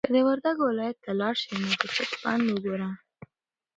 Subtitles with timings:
[0.07, 2.89] که د وردګو ولایت ته لاړ شې نو د چک بند وګوره.